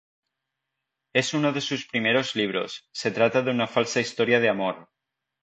[1.13, 4.89] Es uno de sus primeros libros, se trata de una falsa historia de amor.